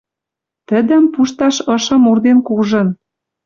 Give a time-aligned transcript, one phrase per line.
[0.67, 2.87] Тӹдӹм пушташ ышым урден кужын